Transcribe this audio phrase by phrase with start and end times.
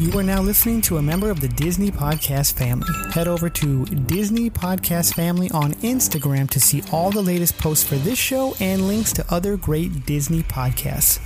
[0.00, 2.86] You are now listening to a member of the Disney Podcast family.
[3.10, 7.96] Head over to Disney Podcast Family on Instagram to see all the latest posts for
[7.96, 11.18] this show and links to other great Disney podcasts.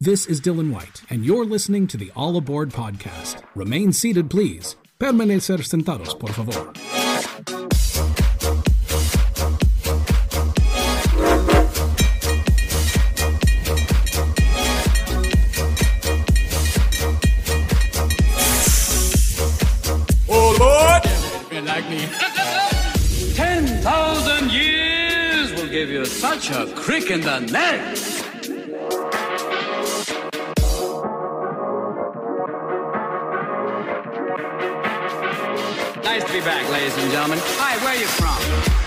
[0.00, 3.42] This is Dylan White, and you're listening to the All Aboard podcast.
[3.54, 4.74] Remain seated, please.
[4.98, 7.79] Permanecer sentados, por favor.
[26.52, 27.80] A crick in the neck.
[36.02, 37.38] Nice to be back, ladies and gentlemen.
[37.42, 38.80] Hi, where are you from?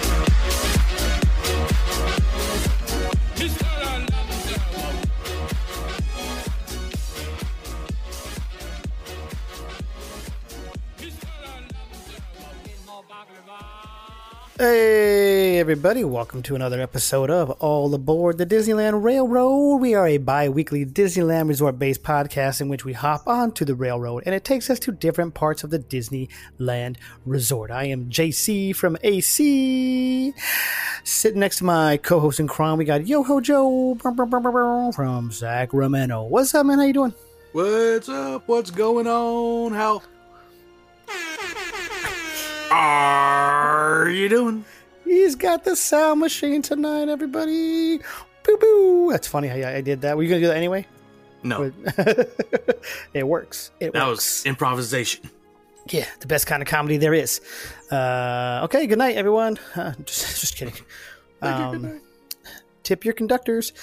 [14.55, 19.77] Hey, everybody, welcome to another episode of All Aboard the Disneyland Railroad.
[19.77, 23.73] We are a bi weekly Disneyland resort based podcast in which we hop onto the
[23.73, 27.71] railroad and it takes us to different parts of the Disneyland resort.
[27.71, 30.35] I am JC from AC.
[31.03, 36.25] Sitting next to my co host in crime, we got Yo Ho Joe from Sacramento.
[36.25, 36.77] What's up, man?
[36.77, 37.13] How you doing?
[37.53, 38.47] What's up?
[38.47, 39.73] What's going on?
[39.73, 40.03] How
[42.73, 44.65] are you doing?
[45.03, 47.99] He's got the sound machine tonight, everybody.
[48.43, 49.09] Boo boo.
[49.11, 50.17] That's funny how I did that.
[50.17, 50.85] Were you going to do that anyway?
[51.43, 51.71] No,
[53.13, 53.71] it works.
[53.79, 54.41] It that works.
[54.41, 55.29] was improvisation.
[55.89, 57.41] Yeah, the best kind of comedy there is.
[57.91, 59.59] Uh, okay, good night, everyone.
[59.75, 60.73] Uh, just, just kidding.
[61.41, 62.01] Um,
[62.83, 63.73] tip your conductors.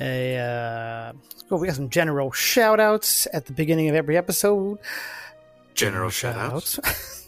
[0.00, 1.12] A, uh,
[1.48, 1.56] go.
[1.56, 4.78] We got some general shout outs at the beginning of every episode.
[5.74, 6.78] General shoutouts.
[6.86, 6.94] Um,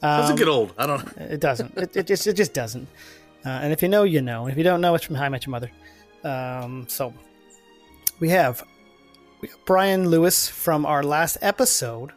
[0.00, 0.72] Doesn't get old.
[0.78, 1.06] I don't.
[1.16, 1.76] It doesn't.
[1.78, 2.88] It, it just it just doesn't.
[3.44, 4.42] Uh, and if you know, you know.
[4.44, 5.70] And if you don't know, it's from How I Met Your Mother.
[6.24, 7.12] Um, so
[8.20, 8.64] we have
[9.40, 12.12] we have Brian Lewis from our last episode.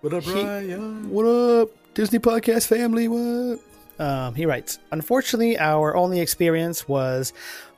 [0.00, 1.10] What up, He- Brian?
[1.10, 3.08] What up, Disney Podcast family?
[3.08, 3.60] What?
[3.98, 7.32] Um, he writes, Unfortunately, our only experience was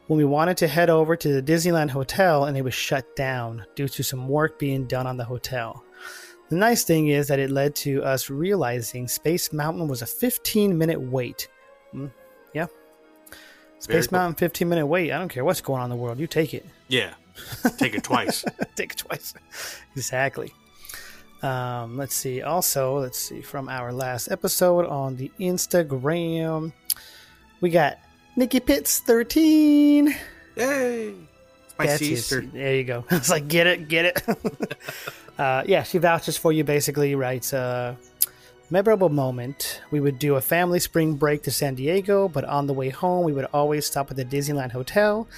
[0.06, 3.64] when we wanted to head over to the Disneyland Hotel and it was shut down
[3.74, 5.84] due to some work being done on the hotel.
[6.48, 10.78] The nice thing is that it led to us realizing Space Mountain was a 15
[10.78, 11.48] minute wait.
[11.92, 12.12] Mm,
[12.54, 12.66] yeah.
[13.88, 14.18] Very Space cool.
[14.18, 15.12] Mountain, 15 minute wait.
[15.12, 16.20] I don't care what's going on in the world.
[16.20, 16.64] You take it.
[16.88, 17.14] Yeah,
[17.78, 18.44] take it twice.
[18.76, 19.34] take it twice.
[19.96, 20.52] exactly.
[21.42, 22.42] Um, let's see.
[22.42, 26.72] Also, let's see from our last episode on the Instagram,
[27.60, 27.98] we got
[28.36, 30.14] Nikki Pitts thirteen.
[30.56, 31.14] Yay!
[31.78, 33.04] My That's his- There you go.
[33.10, 34.78] It's like get it, get it.
[35.38, 36.64] uh, yeah, she vouches for you.
[36.64, 37.96] Basically, writes uh,
[38.70, 39.82] memorable moment.
[39.90, 43.24] We would do a family spring break to San Diego, but on the way home,
[43.24, 45.28] we would always stop at the Disneyland Hotel.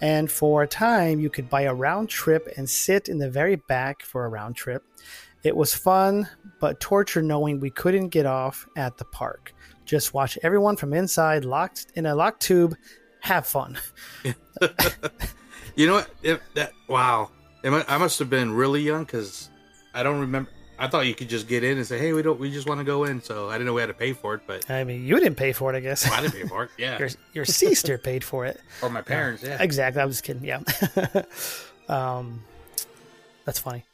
[0.00, 3.56] And for a time, you could buy a round trip and sit in the very
[3.56, 4.82] back for a round trip.
[5.44, 6.28] It was fun,
[6.60, 9.54] but torture knowing we couldn't get off at the park.
[9.84, 12.76] Just watch everyone from inside, locked in a locked tube,
[13.20, 13.78] have fun.
[15.76, 16.10] You know what?
[16.22, 17.30] If that wow.
[17.64, 19.48] I must have been really young because
[19.94, 20.50] I don't remember.
[20.78, 22.40] I thought you could just get in and say, "Hey, we don't.
[22.40, 24.34] We just want to go in." So I didn't know we had to pay for
[24.34, 26.10] it, but I mean, you didn't pay for it, I guess.
[26.10, 26.70] I didn't pay for it.
[26.78, 28.60] Yeah, your your sister paid for it.
[28.82, 29.44] or my parents.
[29.44, 29.62] Yeah.
[29.62, 30.02] Exactly.
[30.02, 30.44] I was kidding.
[30.44, 30.62] Yeah.
[31.88, 32.42] um,
[33.44, 33.84] that's funny.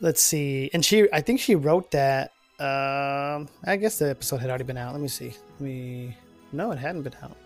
[0.00, 0.70] Let's see.
[0.72, 2.32] And she, I think she wrote that.
[2.60, 4.92] Um, I guess the episode had already been out.
[4.92, 5.34] Let me see.
[5.58, 6.16] Let me.
[6.52, 7.36] No, it hadn't been out.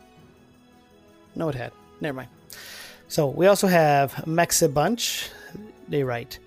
[1.35, 1.73] No, it had.
[2.01, 2.29] Never mind.
[3.09, 5.31] So we also have Mexa Bunch.
[5.89, 6.39] They write.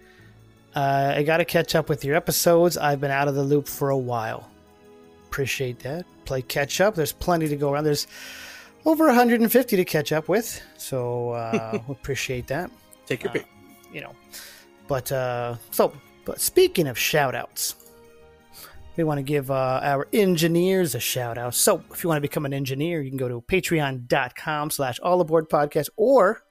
[0.76, 2.78] Uh, I got to catch up with your episodes.
[2.78, 4.50] I've been out of the loop for a while.
[5.28, 6.06] Appreciate that.
[6.26, 6.96] Play catch up.
[6.96, 7.84] There's plenty to go around.
[7.84, 8.08] There's
[8.86, 10.62] over 150 to catch up with.
[10.78, 12.72] So uh, appreciate that.
[13.06, 13.48] Take your pick.
[13.92, 14.16] You know,
[14.88, 15.92] but uh, so
[16.24, 17.76] but speaking of shout outs,
[18.96, 21.56] we want to give uh, our engineers a shout out.
[21.56, 25.20] So if you want to become an engineer, you can go to patreon.com slash all
[25.20, 26.44] aboard podcast or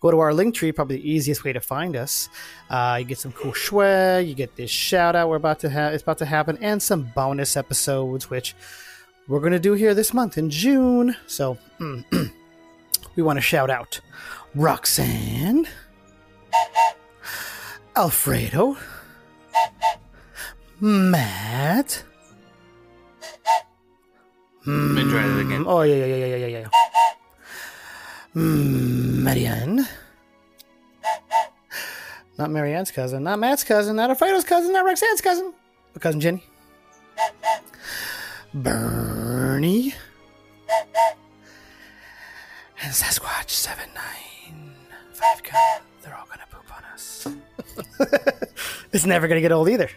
[0.00, 2.28] go to our link tree, probably the easiest way to find us.
[2.68, 5.94] Uh, you get some cool swag, you get this shout out we're about to have,
[5.94, 8.54] it's about to happen, and some bonus episodes, which
[9.28, 11.16] we're going to do here this month in June.
[11.26, 11.56] So
[13.16, 14.00] we want to shout out
[14.54, 15.66] Roxanne,
[17.96, 18.76] Alfredo,
[20.80, 22.02] Matt.
[24.66, 25.64] Let me try that again.
[25.66, 26.68] Oh yeah, yeah, yeah, yeah, yeah, yeah, yeah.
[28.34, 29.88] Mm, Marianne,
[32.36, 33.22] Not Marianne's cousin.
[33.22, 33.96] Not Matt's cousin.
[33.96, 34.74] Not Alfredo's cousin.
[34.74, 35.54] Not Roxanne's cousin.
[35.94, 36.44] But cousin Jenny.
[38.52, 39.94] Bernie.
[42.82, 45.82] And Sasquatch 795.
[46.02, 47.26] They're all to poop on us.
[48.92, 49.88] it's never to get old either.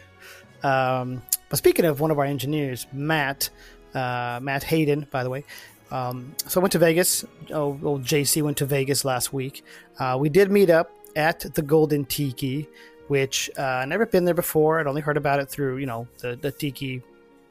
[0.62, 1.20] Um,
[1.50, 3.50] but speaking of one of our engineers, Matt,
[3.94, 5.44] uh, Matt Hayden, by the way.
[5.90, 7.24] Um, so I went to Vegas.
[7.50, 9.64] Oh, old JC went to Vegas last week.
[9.98, 12.68] Uh, we did meet up at the Golden Tiki,
[13.08, 14.80] which uh, I never been there before.
[14.80, 17.02] I'd only heard about it through you know the the Tiki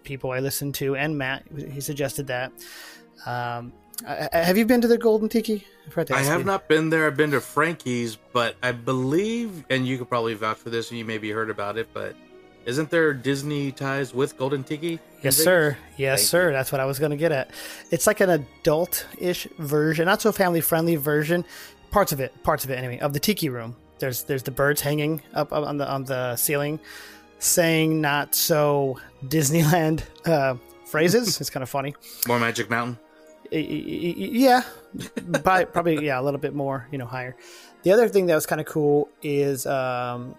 [0.04, 1.44] people I listened to, and Matt.
[1.72, 2.52] He suggested that.
[3.26, 3.74] Um,
[4.08, 5.66] I, I- have you been to the Golden Tiki?
[5.96, 6.46] I, I have you.
[6.46, 7.08] not been there.
[7.08, 11.00] I've been to Frankie's, but I believe, and you could probably vouch for this, and
[11.00, 12.16] you maybe heard about it, but
[12.68, 15.00] isn't there Disney ties with Golden Tiki?
[15.24, 15.44] Yes, Vegas?
[15.44, 15.78] sir.
[15.96, 16.52] Yes, Thank sir.
[16.52, 17.50] That's what I was going to get at.
[17.92, 21.46] It's like an adult-ish version, not so family-friendly version.
[21.92, 23.76] Parts of it, parts of it anyway, of the tiki room.
[24.00, 26.80] There's there's the birds hanging up on the on the ceiling,
[27.40, 30.56] saying not so Disneyland uh,
[30.86, 31.40] phrases.
[31.40, 31.96] it's kind of funny.
[32.28, 33.00] More Magic Mountain.
[33.50, 34.64] Yeah,
[35.42, 37.38] by probably yeah a little bit more you know higher.
[37.84, 40.36] The other thing that was kind of cool is um,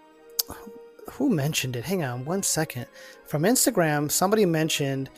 [1.11, 1.83] who mentioned it?
[1.83, 2.85] Hang on one second.
[3.25, 5.09] From Instagram, somebody mentioned,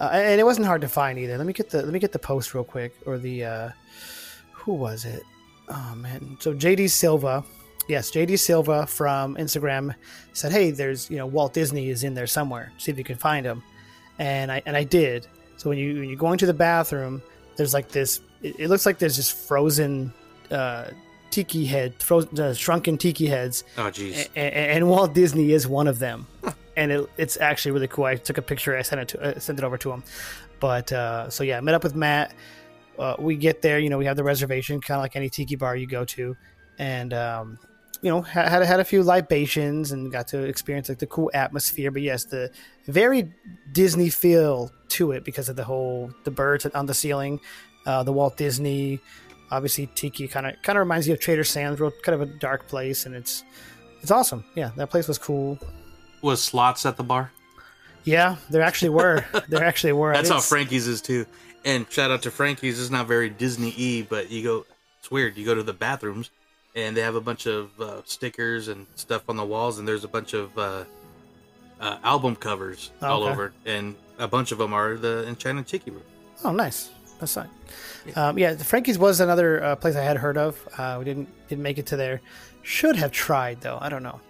[0.00, 1.38] uh, and it wasn't hard to find either.
[1.38, 3.70] Let me get the let me get the post real quick or the uh,
[4.52, 5.22] who was it?
[5.68, 7.44] Oh man, so JD Silva.
[7.88, 9.94] Yes, JD Silva from Instagram
[10.32, 12.72] said, "Hey, there's you know Walt Disney is in there somewhere.
[12.78, 13.62] See if you can find him."
[14.18, 15.26] And I and I did.
[15.56, 17.22] So when you when you go into the bathroom,
[17.56, 18.20] there's like this.
[18.42, 20.12] It, it looks like there's just frozen
[20.50, 20.90] uh,
[21.34, 24.28] tiki head, frozen uh, shrunken tiki heads, Oh, jeez.
[24.36, 26.26] a- a- and Walt Disney is one of them.
[26.76, 28.04] And it, it's actually really cool.
[28.04, 28.76] I took a picture.
[28.76, 30.02] I sent it to uh, sent it over to him.
[30.60, 32.34] But uh, so yeah, I met up with Matt.
[32.98, 33.78] Uh, we get there.
[33.78, 36.36] You know, we have the reservation, kind of like any tiki bar you go to,
[36.78, 37.58] and um,
[38.02, 41.90] you know had had a few libations and got to experience like the cool atmosphere.
[41.90, 42.50] But yes, the
[42.86, 43.32] very
[43.72, 47.40] Disney feel to it because of the whole the birds on the ceiling,
[47.86, 49.00] uh, the Walt Disney.
[49.54, 52.32] Obviously, tiki kind of kind of reminds you of Trader Sam's, real kind of a
[52.38, 53.44] dark place, and it's
[54.02, 54.44] it's awesome.
[54.54, 55.58] Yeah, that place was cool.
[56.22, 57.30] Was slots at the bar?
[58.04, 59.24] Yeah, there actually were.
[59.48, 60.12] there actually were.
[60.12, 61.24] That's how Frankie's is too.
[61.64, 62.78] And shout out to Frankie's.
[62.80, 64.66] It's not very Disney y, but you go.
[64.98, 65.36] It's weird.
[65.36, 66.30] You go to the bathrooms,
[66.74, 70.04] and they have a bunch of uh, stickers and stuff on the walls, and there's
[70.04, 70.84] a bunch of uh,
[71.80, 73.32] uh, album covers all Okay.
[73.32, 76.02] over, and a bunch of them are the Enchanted Tiki Room.
[76.44, 76.90] Oh, nice.
[77.20, 77.48] That's fine.
[78.16, 80.68] Um, yeah, the Frankie's was another uh, place I had heard of.
[80.76, 82.20] Uh, we didn't didn't make it to there.
[82.62, 83.78] Should have tried though.
[83.80, 84.20] I don't know,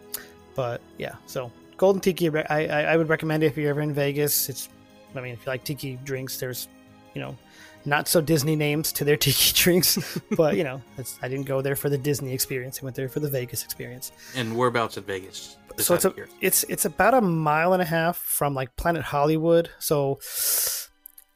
[0.55, 1.15] but yeah.
[1.27, 4.49] So Golden Tiki, I, I I would recommend it if you're ever in Vegas.
[4.49, 4.69] It's,
[5.15, 6.69] I mean, if you like tiki drinks, there's,
[7.15, 7.37] you know,
[7.85, 11.61] not so Disney names to their tiki drinks, but you know, it's, I didn't go
[11.63, 12.81] there for the Disney experience.
[12.81, 14.13] I went there for the Vegas experience.
[14.35, 15.57] And whereabouts in Vegas?
[15.77, 19.71] So it's a, it's it's about a mile and a half from like Planet Hollywood.
[19.81, 20.21] So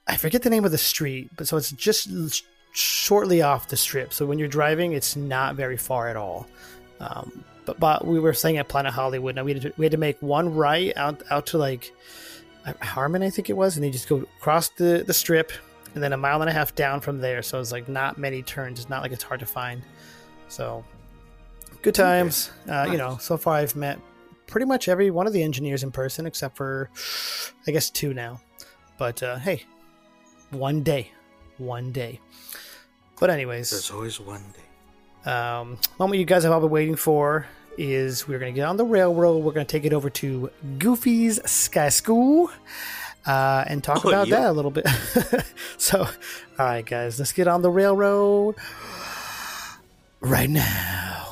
[0.09, 2.09] I forget the name of the street, but so it's just
[2.73, 4.13] shortly off the strip.
[4.13, 6.47] So when you're driving, it's not very far at all.
[7.01, 9.37] Um, but but we were staying at Planet Hollywood.
[9.37, 11.93] Now we had to, we had to make one right out out to like
[12.81, 15.53] Harmon, I think it was, and then you just go across the the strip,
[15.95, 17.43] and then a mile and a half down from there.
[17.43, 18.81] So it's like not many turns.
[18.81, 19.83] It's not like it's hard to find.
[20.49, 20.85] So
[21.83, 22.51] good times.
[22.69, 23.99] Uh, You know, so far I've met
[24.47, 26.89] pretty much every one of the engineers in person except for
[27.67, 28.41] I guess two now.
[28.99, 29.65] But uh, hey,
[30.51, 31.13] one day,
[31.59, 32.21] one day.
[33.21, 35.31] But anyways, There's always one day.
[35.31, 38.77] um, moment you guys have all been waiting for is we're going to get on
[38.77, 39.39] the railroad.
[39.45, 42.51] We're going to take it over to Goofy's Sky School
[43.27, 44.41] uh, and talk Oh, about yeah.
[44.41, 44.87] that a little bit.
[45.79, 46.09] so, all
[46.59, 48.57] right, guys, let's get on the railroad
[50.21, 51.27] right now.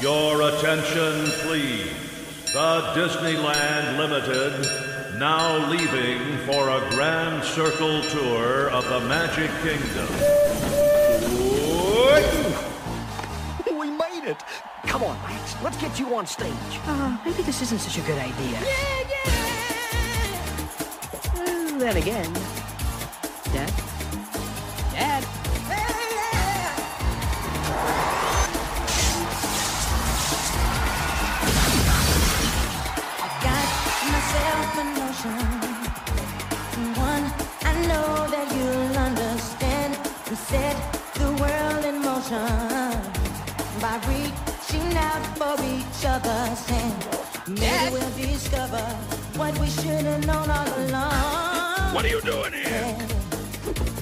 [0.00, 1.92] Your attention, please.
[2.52, 4.66] The Disneyland Limited
[5.18, 10.08] now leaving for a grand circle tour of the Magic Kingdom.
[13.76, 14.36] We made it!
[14.84, 16.52] Come on, Max, let's get you on stage.
[16.86, 18.60] Uh, maybe this isn't such a good idea.
[18.60, 19.04] Yeah,
[21.34, 22.67] Well, then again.
[50.28, 51.94] known all along.
[51.94, 52.84] What are you doing here?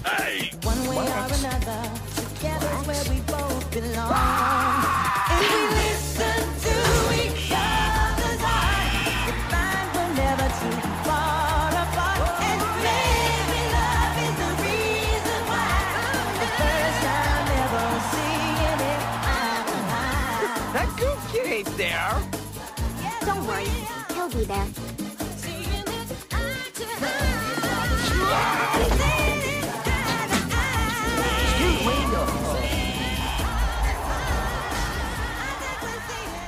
[0.04, 0.50] Hey!
[0.62, 1.30] One way what?
[1.30, 1.80] or another,
[2.18, 4.10] together where we both belong.
[4.10, 5.30] Ah!
[5.30, 6.76] If we listen to
[7.22, 12.18] each other's eyes, we find we're never too far apart.
[12.26, 12.48] Oh.
[12.50, 15.70] And maybe love is the reason why
[16.42, 19.62] the first time ever seeing it, I'm.
[20.74, 22.12] That good kid ain't there.
[23.28, 23.70] Don't worry,
[24.12, 24.85] he'll be there.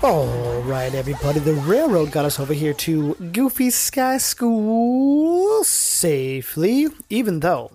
[0.08, 1.38] All right, everybody.
[1.38, 7.72] The railroad got us over here to Goofy Sky School safely, even though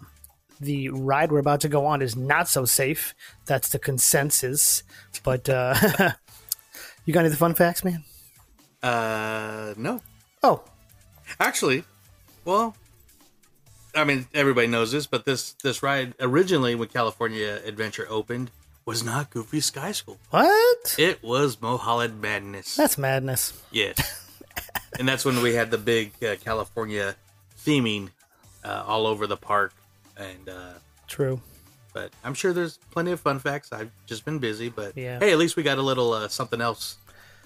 [0.60, 3.14] the ride we're about to go on is not so safe.
[3.46, 4.82] That's the consensus.
[5.24, 5.76] But uh,
[7.06, 8.04] you got any of the fun facts, man?
[8.82, 10.02] Uh, no.
[10.42, 10.64] Oh,
[11.40, 11.84] Actually,
[12.46, 12.76] well,
[13.94, 18.50] I mean, everybody knows this, but this this ride originally, when California Adventure opened,
[18.86, 20.18] was not Goofy Sky School.
[20.30, 20.96] what?
[20.98, 22.76] It was Mulholland Madness.
[22.76, 23.54] That's madness.
[23.72, 23.98] Yes.
[25.00, 27.16] and that's when we had the big uh, California
[27.66, 28.10] theming
[28.64, 29.74] uh, all over the park.
[30.18, 30.74] And, uh,
[31.08, 31.42] True.
[31.94, 33.72] but I'm sure there's plenty of fun facts.
[33.72, 35.20] I've just been busy, but Yeah.
[35.20, 36.98] hey, at least we got a little uh, something else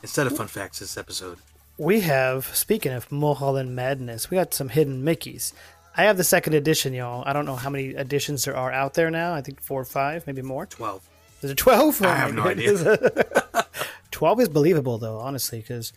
[0.02, 1.38] instead of fun facts this episode.
[1.78, 5.54] We have, speaking of Mulholland Madness, we got some hidden Mickeys.
[5.96, 7.24] I have the second edition, y'all.
[7.26, 9.34] I don't know how many editions there are out there now.
[9.34, 10.66] I think four or five, maybe more.
[10.66, 11.02] 12.
[11.42, 12.02] Is it 12?
[12.04, 12.98] I have no idea.
[14.12, 15.94] 12 is believable though, honestly, because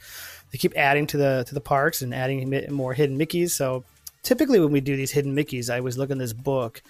[0.52, 3.50] they keep adding to the to the parks and adding more hidden Mickeys.
[3.50, 3.84] So
[4.22, 6.82] typically when we do these hidden Mickeys, I was looking this book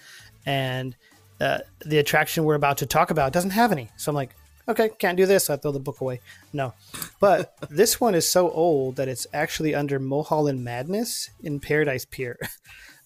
[0.45, 0.95] and
[1.39, 3.89] uh, the attraction we're about to talk about doesn't have any.
[3.97, 4.35] So I'm like,
[4.67, 5.45] okay, can't do this.
[5.45, 6.19] So I throw the book away.
[6.53, 6.73] No.
[7.19, 12.37] But this one is so old that it's actually under Mulholland Madness in Paradise Pier.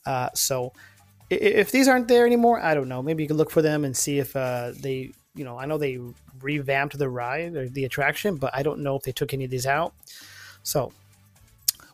[0.08, 0.72] Uh, so
[1.32, 3.02] if these aren't there anymore, I don't know.
[3.02, 5.78] Maybe you can look for them and see if uh, they, you know, I know
[5.78, 6.00] they
[6.42, 9.52] revamped the ride or the attraction, but I don't know if they took any of
[9.52, 9.94] these out.
[10.64, 10.92] So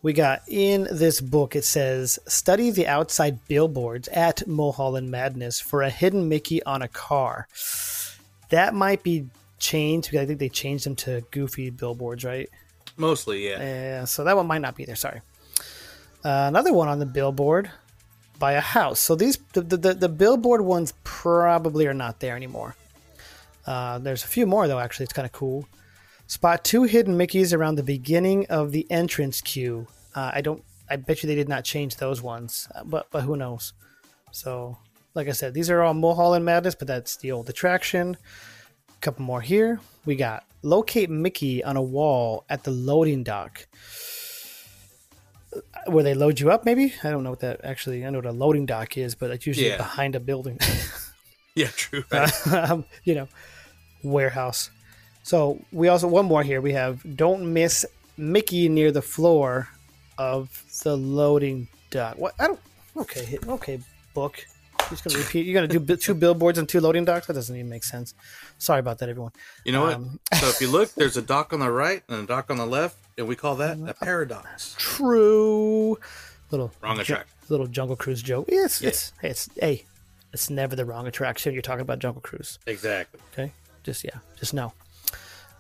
[0.02, 5.82] we got in this book, it says, study the outside billboards at Mulholland Madness for
[5.84, 7.48] a hidden Mickey on a car.
[8.50, 9.28] That might be
[9.60, 12.50] changed because I think they changed them to goofy billboards, right?
[12.98, 13.60] Mostly, yeah.
[13.60, 14.96] Yeah, so that one might not be there.
[14.96, 15.22] Sorry.
[16.24, 17.72] Uh, another one on the billboard
[18.38, 19.00] by a house.
[19.00, 22.76] So these the, the, the, the billboard ones probably are not there anymore.
[23.66, 24.80] Uh, there's a few more though.
[24.80, 25.68] Actually, it's kind of cool.
[26.28, 29.88] Spot two hidden Mickey's around the beginning of the entrance queue.
[30.16, 30.64] Uh, I don't.
[30.90, 33.74] I bet you they did not change those ones, uh, but but who knows?
[34.32, 34.78] So,
[35.14, 38.18] like I said, these are all Mulholland Madness, but that's the old attraction.
[38.90, 39.80] A couple more here.
[40.06, 43.68] We got locate Mickey on a wall at the loading dock.
[45.88, 46.94] Where they load you up, maybe?
[47.04, 48.06] I don't know what that actually.
[48.06, 49.78] I know what a loading dock is, but it's usually Yeah.
[49.78, 50.60] behind a building.
[51.54, 52.06] Yeah, true.
[52.10, 52.48] Right?
[52.54, 53.28] um, you know,
[54.04, 54.70] warehouse.
[55.24, 56.62] So we also one more here.
[56.62, 57.86] We have don't miss
[58.18, 59.70] Mickey near the floor
[60.18, 62.18] of the loading dock.
[62.18, 62.34] What?
[62.40, 62.60] I don't.
[62.98, 63.80] Okay, okay,
[64.14, 64.46] book.
[64.80, 65.46] You're just gonna repeat.
[65.46, 67.28] You're gonna do two billboards and two loading docks.
[67.28, 68.14] That doesn't even make sense.
[68.58, 69.32] Sorry about that, everyone.
[69.64, 69.94] You know what?
[69.94, 72.58] Um, so if you look, there's a dock on the right and a dock on
[72.58, 74.76] the left, and we call that a paradox.
[74.78, 75.98] True.
[76.50, 77.34] Little Wrong ju- attraction.
[77.50, 78.46] little Jungle Cruise joke.
[78.50, 78.90] It's, Yeah.
[78.90, 79.86] it's it's hey,
[80.34, 81.54] it's never the wrong attraction.
[81.54, 82.60] You're talking about Jungle Cruise.
[82.68, 83.20] Exactly.
[83.32, 84.74] Okay, just yeah, just know.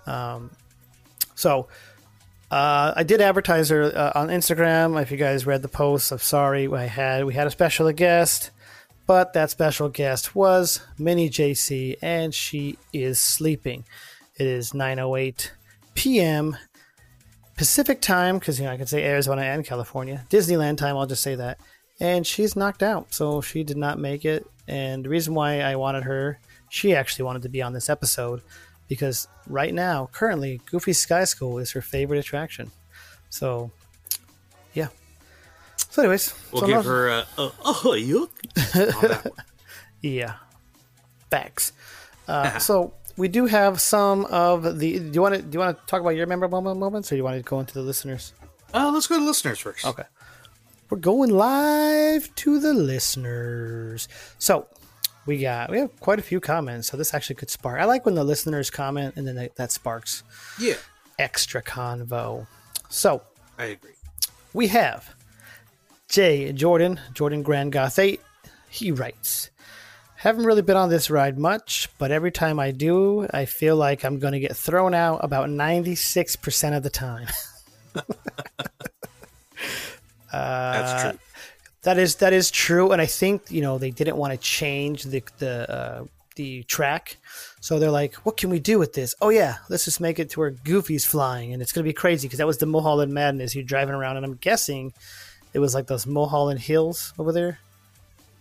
[0.05, 0.51] Um,
[1.35, 1.67] so
[2.51, 5.01] uh, I did advertise her uh, on Instagram.
[5.01, 6.67] If you guys read the post, I'm sorry.
[6.67, 8.51] I had we had a special guest,
[9.07, 13.85] but that special guest was Minnie JC, and she is sleeping.
[14.35, 15.51] It is 9:08
[15.93, 16.57] p.m.
[17.55, 20.97] Pacific time because you know I can say Arizona and California, Disneyland time.
[20.97, 21.57] I'll just say that,
[22.01, 24.45] and she's knocked out, so she did not make it.
[24.67, 26.39] And the reason why I wanted her,
[26.71, 28.41] she actually wanted to be on this episode
[28.87, 32.71] because right now, currently, Goofy Sky School is her favorite attraction.
[33.29, 33.71] So,
[34.73, 34.87] yeah.
[35.89, 37.51] So, anyways, We'll so give her a, a, a
[37.99, 38.29] yuck
[38.73, 39.33] on that one.
[40.01, 40.35] Yeah,
[41.29, 41.73] facts.
[42.25, 44.97] Uh, so we do have some of the.
[44.97, 47.17] Do you want to do you want to talk about your memorable moments, or do
[47.17, 48.31] you want to go into the listeners?
[48.73, 49.85] Uh, let's go to listeners first.
[49.85, 50.03] Okay.
[50.89, 54.07] We're going live to the listeners.
[54.39, 54.67] So
[55.25, 56.89] we got we have quite a few comments.
[56.89, 57.79] So this actually could spark.
[57.79, 60.23] I like when the listeners comment and then that, that sparks
[60.59, 60.75] Yeah,
[61.19, 62.47] extra convo.
[62.89, 63.21] So
[63.57, 63.91] I agree.
[64.53, 65.15] we have
[66.09, 68.19] Jay Jordan, Jordan Grand Goth 8.
[68.69, 69.49] He writes,
[70.17, 74.03] Haven't really been on this ride much, but every time I do, I feel like
[74.03, 77.27] I'm going to get thrown out about 96% of the time.
[80.31, 81.19] That's uh, true.
[81.83, 85.03] That is that is true, and I think you know they didn't want to change
[85.03, 86.03] the the uh,
[86.35, 87.17] the track,
[87.59, 89.15] so they're like, "What can we do with this?
[89.21, 92.27] Oh yeah, let's just make it to where Goofy's flying, and it's gonna be crazy
[92.27, 93.55] because that was the Mulholland Madness.
[93.55, 94.93] You're driving around, and I'm guessing
[95.53, 97.57] it was like those Mulholland Hills over there,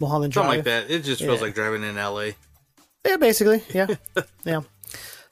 [0.01, 0.45] Mulholland Drive.
[0.45, 0.91] Something like that.
[0.91, 1.47] It just feels Yeah.
[1.47, 2.33] like driving in LA.
[3.07, 3.87] Yeah, basically, yeah,
[4.45, 4.61] yeah.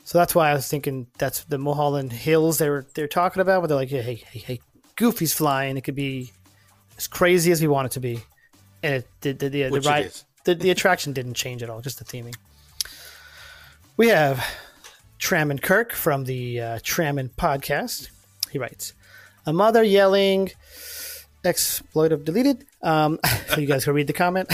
[0.05, 3.61] So that's why I was thinking that's the Mulholland Hills they were they're talking about,
[3.61, 4.61] but they're like, hey, hey, hey,
[4.97, 5.77] Goofy's flying.
[5.77, 6.33] It could be
[6.99, 8.21] as crazy as we want it to be,
[8.83, 10.13] and it the the, the, the ride
[10.45, 12.35] the, the attraction didn't change at all, just the theming.
[13.97, 14.45] We have
[15.19, 18.09] Tram and Kirk from the uh, Tram and podcast.
[18.51, 18.93] He writes,
[19.47, 20.51] "A mother yelling."
[21.45, 24.49] exploitive deleted um so you guys can read the comment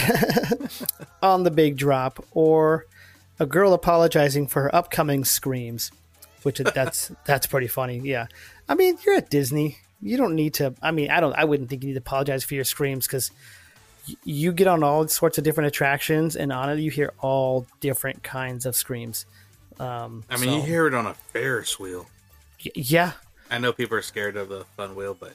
[1.22, 2.84] on the big drop or
[3.40, 5.90] a girl apologizing for her upcoming screams
[6.42, 8.26] which that's that's pretty funny yeah
[8.68, 11.68] i mean you're at disney you don't need to i mean i don't i wouldn't
[11.68, 13.30] think you need to apologize for your screams because
[14.22, 18.22] you get on all sorts of different attractions and on it you hear all different
[18.22, 19.24] kinds of screams
[19.80, 22.06] um I mean, you hear it on a Ferris wheel.
[22.64, 23.12] y- yeah
[23.50, 25.32] I know people are scared of the fun wheel, but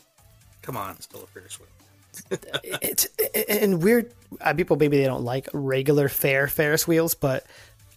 [0.62, 1.70] come on, it's still a Ferris wheel.
[2.82, 3.08] it's
[3.50, 4.12] and weird
[4.42, 7.46] uh, people maybe they don't like regular fair ferris wheels but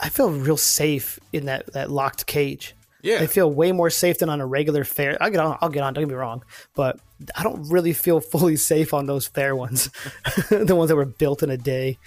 [0.00, 3.18] i feel real safe in that that locked cage Yeah.
[3.20, 5.82] i feel way more safe than on a regular fair i'll get on i'll get
[5.82, 6.44] on don't get me wrong
[6.74, 7.00] but
[7.34, 9.90] i don't really feel fully safe on those fair ones
[10.50, 11.98] the ones that were built in a day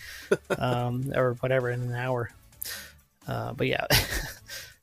[0.58, 2.32] um, or whatever in an hour
[3.28, 3.86] uh, but yeah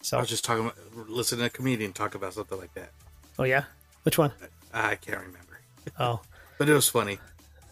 [0.03, 2.91] so I was just talking, about, listening to a comedian talk about something like that.
[3.39, 3.65] oh yeah
[4.03, 4.33] which one?
[4.75, 5.61] I can't remember,
[5.99, 6.21] Oh
[6.59, 7.19] but it was funny.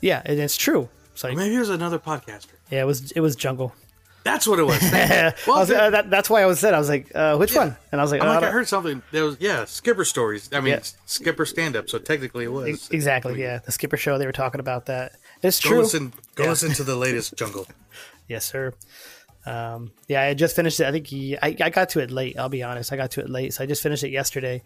[0.01, 2.55] yeah and it's true so maybe it was another podcaster.
[2.71, 3.75] yeah it was it was jungle
[4.23, 4.83] That's what it was.
[4.93, 7.53] I well, was- uh, that, that's why I was said I was like, uh, which
[7.53, 7.59] Yeah.
[7.61, 7.77] one?
[7.91, 9.03] And I was like, oh, like, I I heard something.
[9.13, 10.51] There was, yeah, Skipper stories.
[10.53, 10.81] I mean, Yeah.
[11.07, 11.89] Skipper stand up.
[11.89, 13.59] So technically, it was Ex- exactly, yeah.
[13.59, 15.13] The Skipper Show, they were talking about that.
[15.43, 15.79] It's Go true.
[15.81, 16.13] listen.
[16.35, 16.51] Go Yeah.
[16.51, 17.67] listen to the latest Jungle.
[18.29, 18.75] Yes, sir.
[19.47, 20.87] Um, yeah, I just finished it.
[20.87, 22.39] I think he, I, I got to it late.
[22.39, 24.63] I'll be honest, I got to it late, so I just finished it yesterday,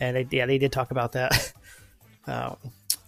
[0.00, 1.52] and they, yeah, they did talk about that.
[2.26, 2.56] um,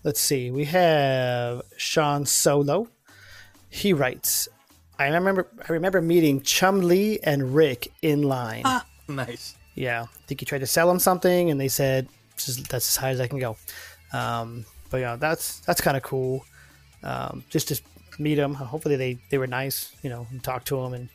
[0.03, 2.89] let's see, we have Sean Solo.
[3.69, 4.49] He writes,
[5.05, 8.63] "I remember, I remember meeting Chumlee and Rick in line.
[8.65, 9.55] Ah, Nice.
[9.75, 12.97] Yeah, I think he tried to sell them something, and they said "This that's as
[12.97, 13.57] high as I can go.
[14.13, 16.45] Um, but yeah, that's that's kind of cool.
[17.03, 17.81] Um, just to
[18.19, 18.55] meet them.
[18.55, 21.09] Hopefully they they were nice, you know, and talk to him, and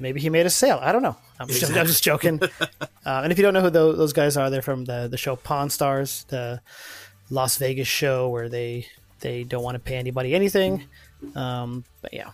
[0.00, 0.78] maybe he made a sale.
[0.80, 1.16] I don't know.
[1.38, 2.40] I'm, just, I'm just joking.
[2.42, 5.18] uh, and if you don't know who those, those guys are, they're from the the
[5.18, 6.60] show Pawn Stars, the
[7.30, 8.86] Las Vegas show where they
[9.20, 10.84] they don't want to pay anybody anything.
[11.34, 12.30] Um, but yeah,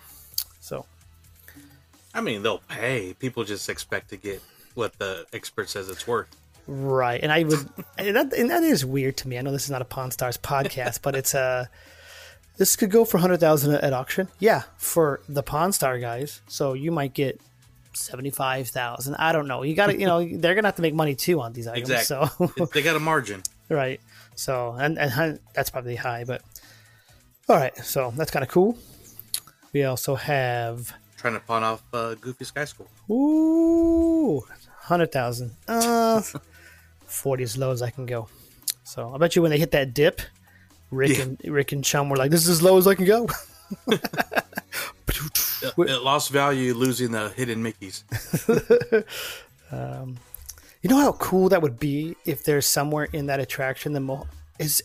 [2.14, 3.14] I mean, they'll pay.
[3.18, 4.42] People just expect to get
[4.74, 6.28] what the expert says it's worth.
[6.66, 9.36] Right, and I would, and that, and that is weird to me.
[9.36, 11.66] I know this is not a Pawn Stars podcast, but it's uh
[12.56, 14.28] this could go for hundred thousand at auction.
[14.38, 17.40] Yeah, for the Pawn Star guys, so you might get
[17.94, 19.16] seventy five thousand.
[19.16, 19.64] I don't know.
[19.64, 21.90] You got to, you know, they're gonna have to make money too on these items.
[21.90, 22.46] Exactly.
[22.56, 23.42] So they got a margin.
[23.68, 24.00] right,
[24.36, 26.42] so and and that's probably high, but
[27.48, 28.78] all right, so that's kind of cool.
[29.72, 32.88] We also have Trying to pawn off uh, Goofy Sky School.
[33.08, 34.42] Ooh,
[34.80, 35.52] hundred thousand.
[35.66, 36.20] Uh,
[37.06, 38.28] forty as low as I can go.
[38.84, 40.20] So I bet you when they hit that dip,
[40.90, 41.22] Rick Yeah.
[41.22, 43.28] and Rick and Chum were like, "This is as low as I can go."
[45.64, 48.02] It, it lost value losing the hidden Mickeys.
[49.70, 54.26] You know how cool that would be if there's somewhere in that attraction the Mo-
[54.58, 54.82] is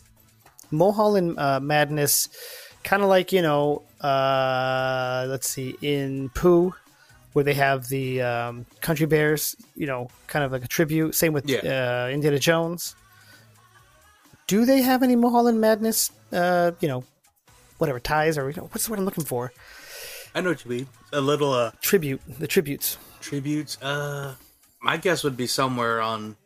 [0.70, 2.28] Mulholland uh, Madness,
[2.84, 6.74] kind of like you know, uh, let's see, in Pooh,
[7.32, 11.14] where they have the um, Country Bears, you know, kind of like a tribute.
[11.14, 12.06] Same with Yeah.
[12.06, 12.94] uh, Indiana Jones.
[14.46, 16.10] Do they have any Mulholland Madness?
[16.32, 17.04] Uh, you know,
[17.78, 19.52] whatever ties or you know, what's the word I'm looking for?
[20.34, 20.86] I know what you mean.
[21.12, 22.98] A little uh, Tribute, the tributes.
[23.20, 23.80] tributes.
[23.82, 24.34] Uh,
[24.80, 26.36] my guess would be somewhere on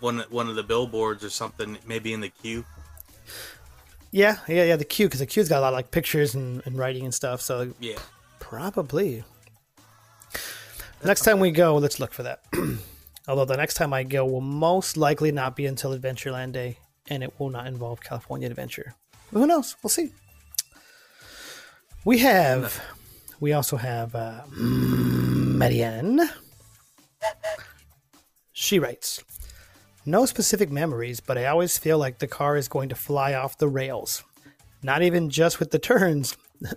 [0.00, 2.64] one one of the billboards or something, maybe in the queue.
[4.12, 4.76] Yeah, yeah, yeah.
[4.76, 7.14] The queue because the queue's got a lot of like pictures and, and writing and
[7.14, 7.40] stuff.
[7.40, 7.98] So Yeah.
[8.40, 9.22] Probably.
[11.04, 12.42] next time we go, let's look for that.
[13.28, 17.22] Although the next time I go will most likely not be until Adventureland Day, and
[17.22, 18.94] it will not involve California Adventure.
[19.32, 19.76] But who knows?
[19.82, 20.10] We'll see.
[22.04, 22.82] We have,
[23.38, 26.28] we also have uh, Marianne.
[28.52, 29.22] She writes,
[30.10, 33.56] "No specific memories, but I always feel like the car is going to fly off
[33.58, 34.22] the rails.
[34.82, 36.36] Not even just with the turns."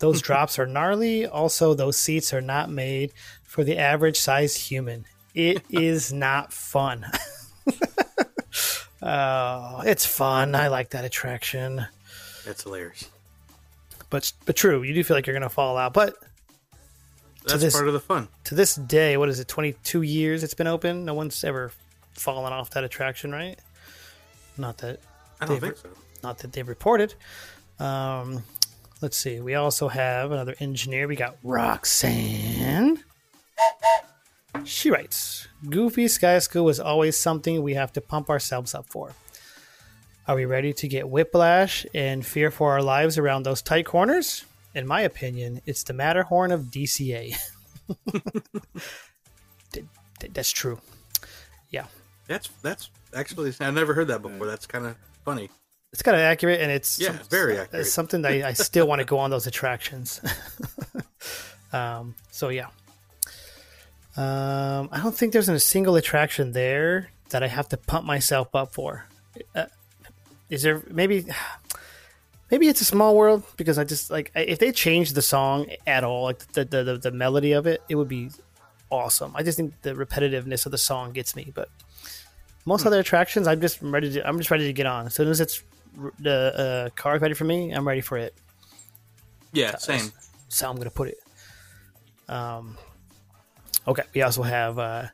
[0.00, 1.26] Those drops are gnarly.
[1.26, 3.12] Also, those seats are not made
[3.44, 5.06] for the average sized human.
[5.34, 7.06] It is not fun.
[9.02, 10.54] oh, it's fun.
[10.54, 11.86] I like that attraction.
[12.44, 13.08] That's hilarious.
[14.10, 15.94] But but true, you do feel like you're gonna fall out.
[15.94, 16.14] But
[17.46, 18.28] That's this- part of the fun.
[18.44, 19.48] to this day, what is it?
[19.48, 21.04] 22 years it's been open.
[21.04, 21.72] No one's ever
[22.14, 23.58] fallen off that attraction, right?
[24.56, 25.00] Not that
[25.40, 25.88] I don't think so.
[26.22, 27.14] not that they've reported.
[27.78, 28.44] Um,
[29.00, 29.40] let's see.
[29.40, 31.08] We also have another engineer.
[31.08, 33.02] We got Roxanne.
[34.64, 39.12] She writes, "Goofy Sky School is always something we have to pump ourselves up for.
[40.28, 44.44] Are we ready to get whiplash and fear for our lives around those tight corners?
[44.74, 47.36] In my opinion, it's the Matterhorn of DCA.
[49.72, 49.84] Th-
[50.20, 50.80] th- That's true.
[51.70, 51.86] Yeah.
[52.26, 54.46] That's that's actually I never heard that before.
[54.46, 55.50] That's kind of funny.
[55.92, 57.82] It's kind of accurate, and it's Yeah, very accurate.
[57.82, 60.20] It's something that I, I still want to go on those attractions.
[61.72, 62.66] um, so yeah,
[64.16, 68.54] um, I don't think there's a single attraction there that I have to pump myself
[68.54, 69.06] up for.
[69.54, 69.66] Uh,
[70.50, 71.26] is there maybe?
[72.50, 76.04] Maybe it's a small world because I just like if they changed the song at
[76.04, 78.30] all, like the the, the, the melody of it, it would be
[78.90, 79.32] awesome.
[79.34, 81.68] I just think the repetitiveness of the song gets me, but
[82.64, 84.26] most other attractions, I'm just ready to.
[84.26, 85.06] I'm just ready to get on.
[85.06, 85.62] As soon as it's
[86.18, 88.34] the uh, car's ready for me, I'm ready for it.
[89.52, 90.10] Yeah, same.
[90.48, 91.18] So I'm gonna put it.
[92.28, 92.76] Um.
[93.86, 94.02] Okay.
[94.14, 95.06] We also have uh,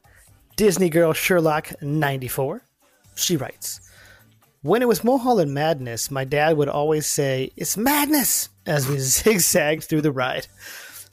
[0.56, 2.62] Disney girl Sherlock '94.
[3.16, 3.80] She writes.
[4.62, 8.50] When it was Mulholland Madness, my dad would always say, It's madness!
[8.66, 10.46] as we zigzagged through the ride.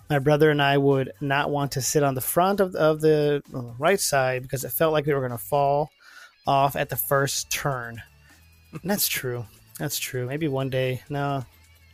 [0.10, 3.42] My brother and I would not want to sit on the front of, of the
[3.54, 5.90] uh, right side because it felt like we were going to fall
[6.48, 8.02] off at the first turn.
[8.84, 9.46] That's true.
[9.78, 10.26] That's true.
[10.26, 11.04] Maybe one day.
[11.10, 11.46] No.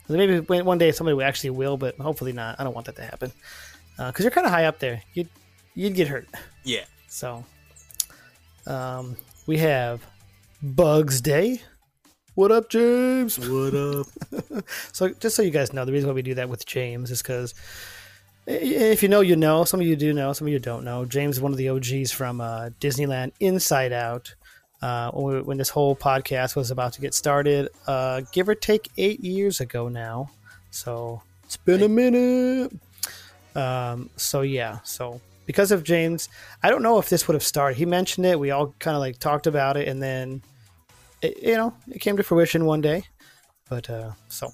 [0.08, 2.60] Maybe one one day somebody actually will, but hopefully not.
[2.60, 3.32] I don't want that to happen.
[3.98, 5.02] Because you're kind of high up there.
[5.14, 5.30] You'd,
[5.76, 6.28] you'd get hurt.
[6.64, 6.86] Yeah.
[7.08, 7.46] So,
[8.66, 10.02] um, we have
[10.62, 11.62] Bugs Day.
[12.36, 13.38] What up, James?
[13.38, 14.08] What up?
[14.92, 17.22] So, just so you guys know, the reason why we do that with James is
[17.22, 17.54] because
[18.46, 19.64] if you know, you know.
[19.64, 21.06] Some of you do know, some of you don't know.
[21.06, 24.36] James is one of the OGs from uh, Disneyland Inside Out.
[24.84, 28.56] Uh, when, we, when this whole podcast was about to get started, uh, give or
[28.56, 30.30] take eight years ago now.
[30.72, 32.74] So it's been a minute.
[33.56, 36.28] Um, so yeah, so because of James,
[36.64, 37.78] I don't know if this would have started.
[37.78, 38.38] He mentioned it.
[38.38, 40.42] We all kind of like talked about it, and then
[41.22, 43.06] it, you know it came to fruition one day.
[43.70, 44.52] But uh, so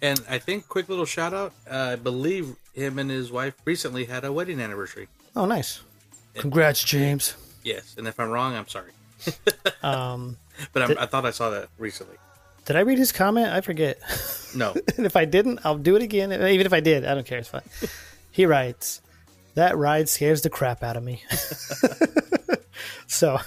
[0.00, 1.52] And I think quick little shout out.
[1.70, 5.08] Uh, I believe him and his wife recently had a wedding anniversary.
[5.36, 5.82] oh, nice.
[6.34, 7.34] Congrats, James.
[7.62, 8.92] Yes, and if I'm wrong, I'm sorry.
[9.82, 10.38] Um,
[10.72, 12.16] But Did- I thought I saw that recently.
[12.64, 13.48] did I read his comment?
[13.48, 13.98] I forget.
[14.54, 16.32] No, and if I didn't, I'll do it again.
[16.32, 17.38] Even if I did, I don't care.
[17.38, 17.62] It's fine.
[18.30, 19.02] he writes,
[19.54, 21.22] "That ride scares the crap out of me."
[23.06, 23.38] so,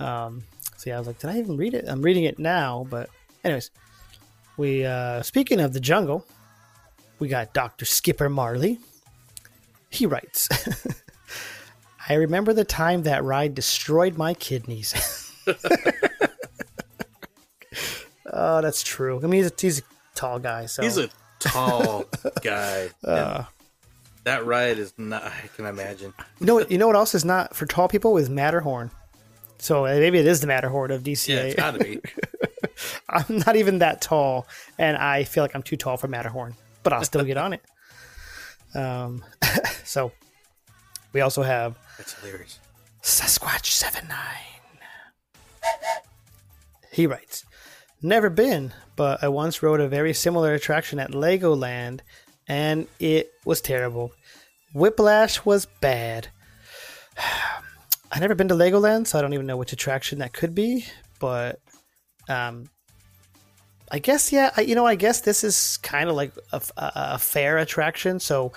[0.00, 0.42] um,
[0.76, 1.84] so yeah, I was like, did I even read it?
[1.88, 3.10] I'm reading it now, but
[3.44, 3.70] anyways,
[4.56, 6.24] we uh, speaking of the jungle,
[7.18, 8.78] we got Doctor Skipper Marley.
[9.90, 10.48] He writes.
[12.08, 14.94] I remember the time that ride destroyed my kidneys.
[18.32, 19.18] oh, that's true.
[19.22, 19.82] I mean, he's a, he's a
[20.14, 22.04] tall guy, so he's a tall
[22.42, 22.88] guy.
[23.04, 23.44] Uh.
[24.24, 25.22] that ride is not.
[25.24, 26.14] I can imagine.
[26.40, 28.90] You know, what- you know what else is not for tall people is Matterhorn.
[29.60, 31.28] So uh, maybe it is the Matterhorn of DCA.
[31.28, 32.00] Yeah, it's got to be.
[33.08, 34.46] I'm not even that tall,
[34.78, 37.62] and I feel like I'm too tall for Matterhorn, but I'll still get on it.
[38.74, 39.24] Um,
[39.84, 40.12] so
[41.12, 42.58] we also have That's hilarious.
[43.02, 44.54] Sasquatch seven nine.
[46.90, 47.44] He writes,
[48.00, 52.00] "Never been, but I once rode a very similar attraction at Legoland,
[52.48, 54.12] and it was terrible.
[54.72, 56.28] Whiplash was bad.
[58.10, 60.86] I never been to Legoland, so I don't even know which attraction that could be.
[61.20, 61.60] But,
[62.28, 62.70] um,
[63.92, 64.50] I guess yeah.
[64.56, 68.18] I, you know, I guess this is kind of like a, a, a fair attraction.
[68.18, 68.52] So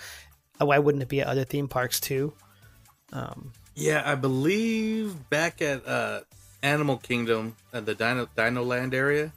[0.58, 2.34] why wouldn't it be at other theme parks too?
[3.12, 6.22] Um, Yeah, I believe back at uh,
[6.64, 9.32] Animal Kingdom at the Dino Dino Land area,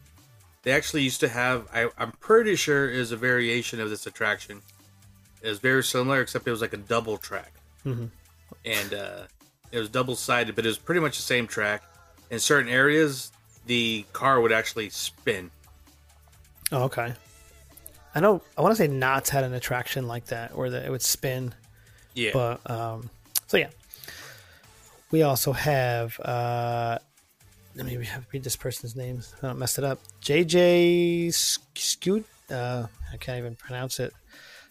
[0.63, 1.69] they actually used to have.
[1.73, 4.63] I, I'm pretty sure is a variation of this attraction.
[5.43, 7.53] It was very similar, except it was like a double track,
[7.85, 8.11] Mhm.
[8.65, 9.23] and uh,
[9.73, 11.83] it was double sided, but it was pretty much the same track.
[12.31, 13.31] In certain areas,
[13.67, 15.51] the car would actually spin.
[16.73, 17.15] Oh, okay.
[18.15, 18.41] I know.
[18.57, 21.53] I want to say Knott's had an attraction like that where the, it would spin.
[22.15, 22.31] Yeah.
[22.33, 23.11] But um,
[23.47, 23.71] so yeah.
[25.11, 26.19] We also have.
[26.21, 26.99] Uh,
[27.77, 27.97] let me
[28.33, 29.21] read this person's name.
[29.43, 30.01] I don't mess it up.
[30.23, 32.27] JJ Scoot.
[32.51, 34.13] Uh, I can't even pronounce it.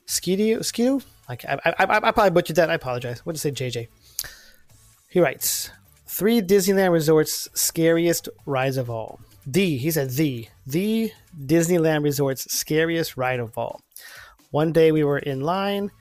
[0.07, 0.59] Skidio.
[0.59, 1.03] Skido.
[1.29, 2.69] Like I, I, I, I probably butchered that.
[2.69, 3.25] I apologize.
[3.25, 3.88] What did say, JJ?
[5.09, 5.69] He writes
[6.07, 9.19] three Disneyland resorts scariest rides of all.
[9.45, 11.12] The he said the the
[11.45, 13.81] Disneyland resort's scariest ride of all.
[14.51, 15.91] One day we were in line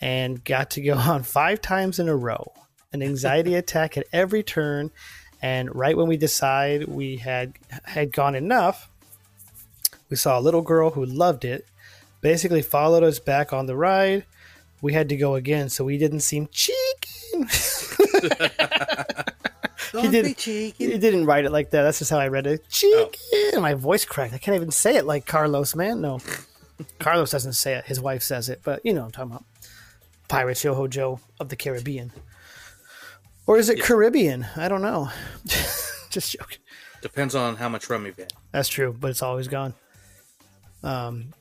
[0.00, 2.52] and got to go on five times in a row.
[2.92, 4.90] An anxiety attack at every turn,
[5.42, 8.88] and right when we decided we had had gone enough,
[10.08, 11.66] we saw a little girl who loved it.
[12.20, 14.24] Basically followed us back on the ride.
[14.80, 16.76] We had to go again, so we didn't seem cheeky.
[17.32, 17.48] he
[19.92, 20.24] Don't did.
[20.24, 20.92] be cheeky.
[20.92, 21.82] He didn't write it like that.
[21.82, 22.68] That's just how I read it.
[22.68, 23.50] Cheeky.
[23.52, 24.34] And my voice cracked.
[24.34, 26.00] I can't even say it like Carlos, man.
[26.00, 26.20] No,
[26.98, 27.84] Carlos doesn't say it.
[27.86, 28.60] His wife says it.
[28.64, 29.44] But you know, what I'm talking about
[30.28, 32.12] Pirates Yo Ho Joe of the Caribbean,
[33.46, 34.46] or is it Caribbean?
[34.56, 35.10] I don't know.
[36.10, 36.58] just joking.
[37.00, 38.32] Depends on how much rum you've had.
[38.52, 39.74] That's true, but it's always gone.
[40.82, 41.32] Um,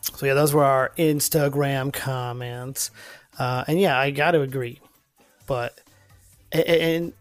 [0.00, 2.90] so yeah, those were our Instagram comments,
[3.38, 4.80] uh, and yeah, I got to agree.
[5.46, 5.78] But
[6.52, 7.12] and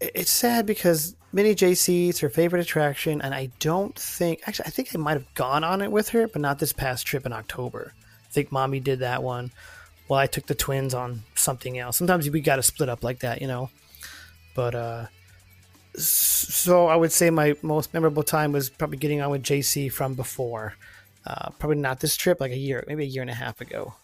[0.00, 4.70] it's sad because Minnie JC it's her favorite attraction, and I don't think actually I
[4.70, 7.32] think I might have gone on it with her, but not this past trip in
[7.32, 7.92] October.
[7.96, 9.50] I think mommy did that one.
[10.10, 11.96] Well, I took the twins on something else.
[11.96, 13.70] Sometimes we got to split up like that, you know.
[14.56, 15.06] But uh,
[15.96, 20.14] so I would say my most memorable time was probably getting on with JC from
[20.14, 20.74] before.
[21.24, 23.94] Uh, probably not this trip, like a year, maybe a year and a half ago.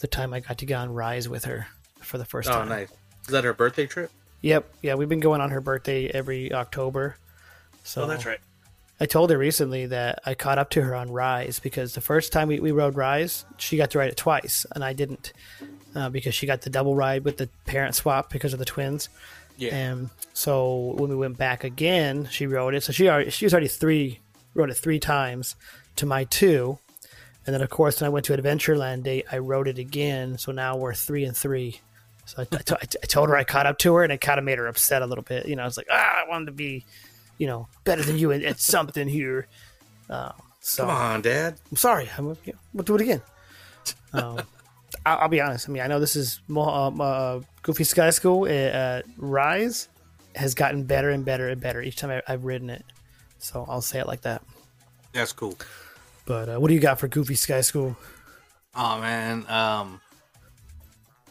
[0.00, 1.68] The time I got to go on Rise with her
[2.00, 2.66] for the first Oh, time.
[2.66, 2.90] Oh, nice.
[3.22, 4.10] Is that her birthday trip?
[4.42, 7.16] Yep, yeah, we've been going on her birthday every October.
[7.82, 8.40] So Oh, that's right.
[9.00, 12.32] I told her recently that I caught up to her on Rise because the first
[12.32, 15.32] time we, we rode Rise, she got to ride it twice, and I didn't
[15.94, 19.08] uh, because she got the double ride with the parent swap because of the twins.
[19.56, 19.74] Yeah.
[19.74, 22.82] And so when we went back again, she rode it.
[22.82, 24.20] So she already she was already three
[24.54, 25.56] rode it three times
[25.96, 26.78] to my two,
[27.46, 30.38] and then of course when I went to Adventureland Day, I rode it again.
[30.38, 31.80] So now we're three and three.
[32.26, 34.12] So I, I t- I t- I told her I caught up to her, and
[34.12, 35.46] it kind of made her upset a little bit.
[35.46, 36.84] You know, I was like, ah, I wanted to be,
[37.38, 39.46] you know, better than you at, at something here.
[40.08, 41.56] Uh, so Come on, Dad.
[41.70, 42.08] I'm sorry.
[42.16, 43.22] I'm, yeah, we'll do it again.
[44.12, 44.40] Um,
[45.06, 45.68] I'll, I'll be honest.
[45.68, 48.44] I mean, I know this is more, um, uh, Goofy Sky School.
[48.48, 49.88] Uh, Rise
[50.36, 52.84] has gotten better and better and better each time I, I've ridden it.
[53.38, 54.42] So I'll say it like that.
[55.12, 55.56] That's cool.
[56.26, 57.96] But uh, what do you got for Goofy Sky School?
[58.74, 59.48] Oh man.
[59.48, 60.00] Um.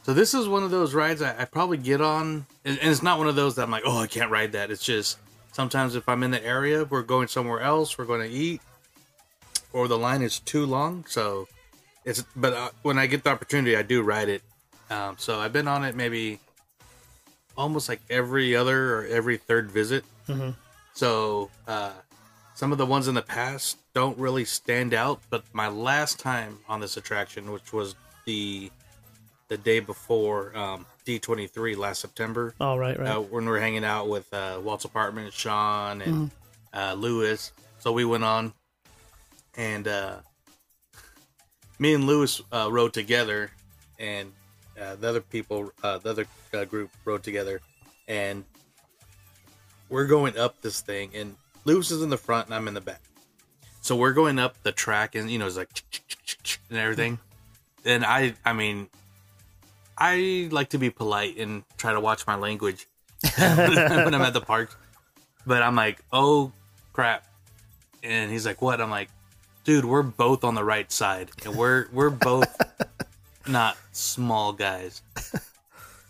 [0.04, 3.02] So this is one of those rides I, I probably get on, and, and it's
[3.02, 4.70] not one of those that I'm like, oh, I can't ride that.
[4.70, 5.18] It's just
[5.54, 8.62] sometimes if I'm in the area, we're going somewhere else, we're going to eat,
[9.72, 11.06] or the line is too long.
[11.08, 11.48] So
[12.04, 12.24] it's.
[12.36, 14.42] But uh, when I get the opportunity, I do ride it.
[14.90, 15.16] Um.
[15.18, 16.40] So I've been on it maybe
[17.56, 20.04] almost like every other or every third visit.
[20.28, 20.56] Mhm.
[20.94, 21.92] So uh,
[22.56, 26.60] some of the ones in the past don't really stand out, but my last time
[26.68, 28.72] on this attraction, which was the
[29.48, 33.08] the day before um, D23 last September, Oh, right, right.
[33.08, 36.32] uh, when we were hanging out with uh, Walt's apartment, Sean and
[36.74, 37.52] uh, Lewis.
[37.80, 38.54] So we went on,
[39.58, 40.18] and uh,
[41.80, 43.52] me and Lewis uh, rode together,
[44.00, 44.32] and
[44.80, 47.60] uh, the other people, uh, the other uh, group rode together,
[48.08, 48.44] and
[49.90, 52.82] we're going up this thing, and Lewis is in the front, and I'm in the
[52.82, 53.02] back.
[53.82, 55.70] So we're going up the track, and you know, it's like
[56.70, 57.20] and everything.
[57.86, 58.88] And I, I mean,
[59.98, 62.88] I like to be polite and try to watch my language
[63.38, 64.76] when I'm at the park.
[65.46, 66.52] But I'm like, oh
[66.94, 67.26] crap.
[68.04, 68.82] And he's like, what?
[68.82, 69.10] I'm like,
[69.64, 71.32] dude, we're both on the right side.
[71.46, 72.56] And we're we're both
[73.48, 75.02] not small guys.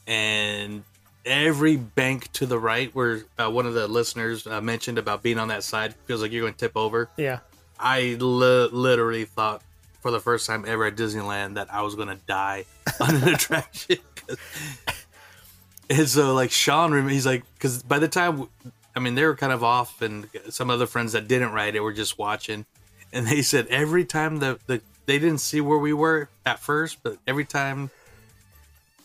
[0.07, 0.83] And
[1.25, 5.39] every bank to the right where uh, one of the listeners uh, mentioned about being
[5.39, 7.09] on that side feels like you're going to tip over.
[7.17, 7.39] Yeah.
[7.79, 9.61] I li- literally thought
[10.03, 12.65] for the first time ever at Disneyland that I was gonna die
[12.99, 13.97] on an attraction.
[15.89, 18.49] and so, like Sean, he's like, because by the time,
[18.95, 21.79] I mean, they were kind of off, and some other friends that didn't ride it
[21.79, 22.65] were just watching,
[23.13, 27.01] and they said every time the the they didn't see where we were at first,
[27.01, 27.89] but every time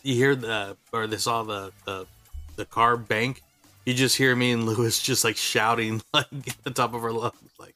[0.03, 2.05] you hear the or they saw the the
[2.57, 3.41] the car bank,
[3.85, 7.13] you just hear me and Lewis just like shouting like at the top of our
[7.13, 7.75] lungs, like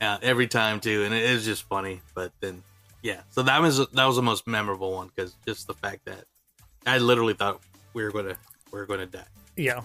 [0.00, 2.00] uh, every time too, and it is just funny.
[2.14, 2.62] But then,
[3.02, 6.24] yeah, so that was that was the most memorable one because just the fact that
[6.86, 7.60] I literally thought
[7.94, 8.36] we were gonna
[8.72, 9.24] we were gonna die.
[9.56, 9.82] Yeah.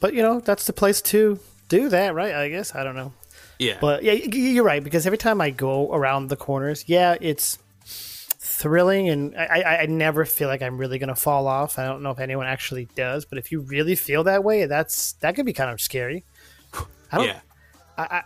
[0.00, 2.34] but, you know, that's the place to do that, right?
[2.34, 2.74] I guess.
[2.74, 3.12] I don't know.
[3.58, 7.58] Yeah, But yeah, you're right because every time I go around the corners, yeah, it's
[7.86, 11.78] thrilling, and I, I, I never feel like I'm really gonna fall off.
[11.78, 15.14] I don't know if anyone actually does, but if you really feel that way, that's
[15.20, 16.24] that could be kind of scary.
[17.10, 17.26] I don't.
[17.26, 18.22] yeah,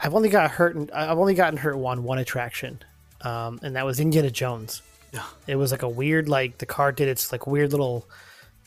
[0.00, 0.76] I've only got hurt.
[0.76, 2.80] In, I've only gotten hurt on one attraction,
[3.22, 4.82] um, and that was Indiana Jones.
[5.12, 5.24] Yeah.
[5.46, 8.06] It was like a weird, like the car did its like weird little.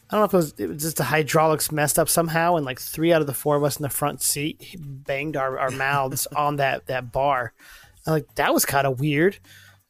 [0.09, 2.65] I don't know if it was, it was just the hydraulics messed up somehow, and
[2.65, 5.71] like three out of the four of us in the front seat banged our, our
[5.71, 7.53] mouths on that that bar.
[8.05, 9.37] I'm like that was kind of weird,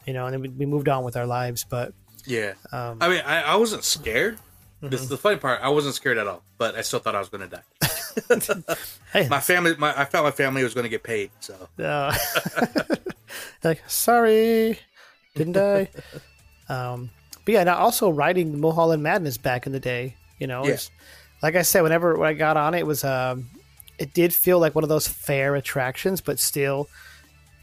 [0.06, 0.25] you know.
[0.27, 1.93] And then we, we moved on with our lives, but
[2.25, 2.54] yeah.
[2.71, 4.36] um, I mean, I, I wasn't scared.
[4.36, 4.41] This
[4.82, 4.93] Mm-hmm.
[4.95, 5.62] is the funny part.
[5.62, 7.62] I wasn't scared at all, but I still thought I was gonna die.
[9.13, 11.32] Hey, My family, my I felt my family was gonna get paid.
[11.39, 12.15] So Uh,
[13.63, 14.80] like, sorry,
[15.36, 15.89] didn't I?
[16.69, 17.10] um,
[17.45, 20.74] but yeah, now also riding Mulholland Madness back in the day, you know, Yeah.
[20.74, 20.91] is
[21.41, 23.50] like I said, whenever when I got on it, it was um,
[23.97, 26.88] it did feel like one of those fair attractions, but still,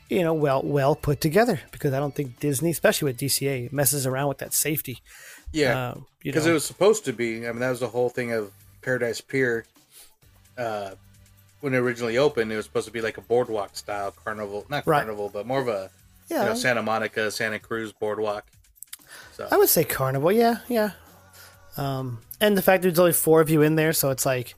[0.08, 1.60] you know, well well put together.
[1.70, 4.98] Because I don't think Disney, especially with DCA, messes around with that safety.
[5.52, 6.50] Yeah, Um, because know.
[6.50, 7.46] it was supposed to be.
[7.46, 8.50] I mean, that was the whole thing of
[8.82, 9.64] Paradise Pier.
[10.58, 10.90] Uh,
[11.60, 14.86] when it originally opened, it was supposed to be like a boardwalk style carnival, not
[14.86, 14.98] Right.
[15.04, 15.90] carnival, but more of a
[16.28, 16.42] Yeah.
[16.42, 18.44] you know Santa Monica, Santa Cruz boardwalk.
[19.36, 20.90] So I would say Carnival, yeah, yeah.
[21.76, 24.54] Um, and the fact that there's only four of you in there, so it's like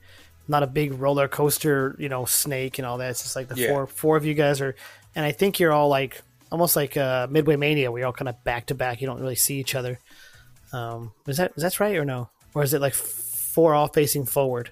[0.48, 3.10] not a big roller coaster, you know, snake and all that.
[3.10, 3.68] It's just like the Yeah.
[3.68, 4.74] four four of you guys are,
[5.14, 8.28] and I think you're all like almost like uh, Midway Mania, where you're all kind
[8.28, 9.00] of back to back.
[9.00, 9.98] You don't really see each other.
[10.72, 12.30] Um, is that is that right or no?
[12.54, 14.70] Or is it like four all facing forward?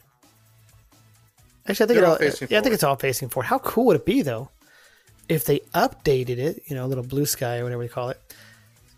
[1.68, 2.18] Actually, I think it all
[2.50, 3.46] yeah, I think it's all facing forward.
[3.46, 4.48] How cool would it be though
[5.28, 6.62] if they updated it?
[6.66, 8.20] You know, a little blue sky or whatever you call it,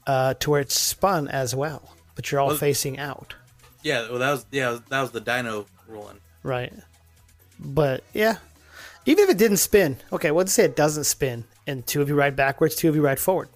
[0.07, 3.35] uh, to where it's spun as well, but you're all Well- facing out,
[3.83, 6.19] yeah, well that was yeah that was the Dino rolling.
[6.43, 6.73] right?
[7.59, 8.37] But yeah,
[9.07, 12.15] even if it didn't spin, okay, let's say it doesn't spin, and two of you
[12.15, 13.49] ride backwards, two of you ride forward.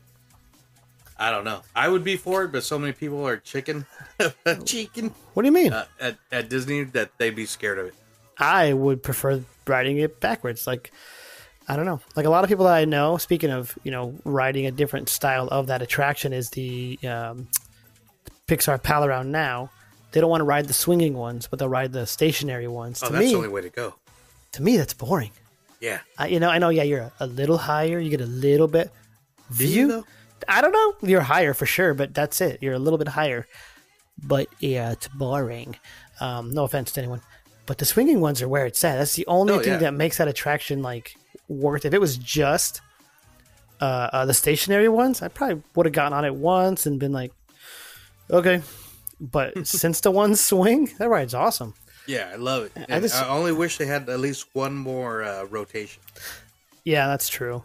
[1.17, 1.63] I don't know.
[1.77, 3.87] I would be for it, but so many people are chicken,
[4.65, 5.73] chicken What do you mean?
[5.73, 7.95] uh, at at Disney that they'd be scared of it.
[8.39, 10.67] I would prefer riding it backwards.
[10.67, 10.93] Like,
[11.69, 12.01] I don't know.
[12.17, 15.09] Like a lot of people that I know, speaking of, you know, riding a different
[15.09, 17.49] style of that attraction is the um,
[18.47, 19.71] Pixar Pal Around Now.
[20.13, 23.03] They don't want to ride the swinging ones, but they'll ride the stationary ones.
[23.03, 23.95] Oh, to that's me, the only way to go.
[24.53, 25.31] to me, that's boring.
[25.81, 26.69] Yeah, I, you know, I know.
[26.71, 27.99] Yeah, you're a little higher.
[27.99, 28.91] You get a little bit
[29.57, 29.89] Do you, view.
[29.89, 30.05] though?
[30.49, 30.95] I don't know.
[31.09, 32.63] You're higher for sure, but that's it.
[32.63, 33.47] You're a little bit higher.
[34.23, 35.77] But yeah, it's boring.
[36.21, 37.21] Um, no offense to anyone,
[37.67, 38.97] but the swinging ones are where it's at.
[38.99, 39.79] That's the only Oh, thing yeah.
[39.79, 41.15] that makes that attraction like
[41.49, 41.85] worth.
[41.85, 42.81] If it was just
[43.81, 47.13] uh, uh, the stationary ones, I probably would have gotten on it once and been
[47.13, 47.33] like,
[48.31, 48.63] okay.
[49.21, 51.75] But since the ones swing, that ride's awesome.
[52.07, 52.73] Yeah, I love it.
[52.77, 56.03] I And I, just- only wish they had at least one more uh, rotation.
[56.85, 57.65] Yeah, that's true.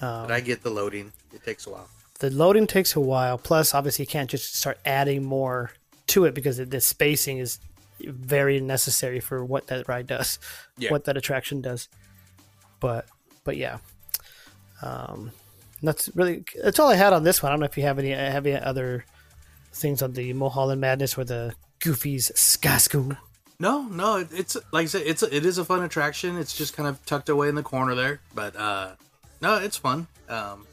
[0.00, 1.12] but I get the loading.
[1.32, 1.88] It takes a while.
[2.18, 3.38] the loading takes a while.
[3.38, 5.70] Plus, obviously, you can't just start adding more
[6.08, 7.58] to it because the spacing is
[8.00, 10.38] very necessary for what that ride does,
[10.78, 10.90] Yeah.
[10.90, 11.88] what that attraction does.
[12.80, 13.06] But,
[13.44, 13.78] but yeah,
[14.82, 15.30] um,
[15.82, 17.50] that's really that's all I had on this one.
[17.50, 19.04] I don't know if you have any have any other
[19.72, 23.12] things on the Mulholland Madness or the Goofy's School.
[23.58, 26.36] No, no, it's like I said, it's a, it is a fun attraction.
[26.36, 28.90] It's just kind of tucked away in the corner there, but uh,
[29.40, 30.06] no, it's fun.
[30.28, 30.66] Um,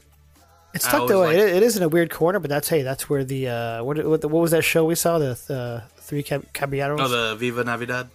[0.74, 1.26] It's tucked away.
[1.28, 3.84] like- it, it is in a weird corner, but that's hey, that's where the uh,
[3.84, 5.18] what what, what was that show we saw?
[5.18, 7.00] The uh, three cab- caballeros.
[7.00, 8.08] oh, the Viva Navidad.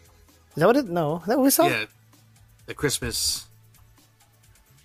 [0.55, 0.87] Is that what it?
[0.89, 1.67] No, is that what we saw.
[1.67, 1.85] Yeah,
[2.65, 3.45] the Christmas.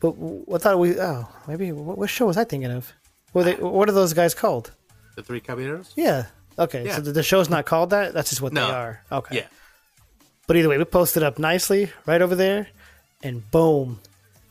[0.00, 0.98] But what thought we?
[1.00, 2.92] Oh, maybe what, what show was I thinking of?
[3.32, 4.72] What, they, what are those guys called?
[5.16, 5.92] The Three Caballeros.
[5.96, 6.26] Yeah.
[6.58, 6.84] Okay.
[6.86, 6.96] Yeah.
[6.96, 8.12] So the, the show's not called that.
[8.14, 8.66] That's just what No.
[8.66, 9.02] they are.
[9.10, 9.36] Okay.
[9.36, 9.46] Yeah,
[10.46, 12.68] But either way, we posted up nicely right over there,
[13.22, 14.00] and boom,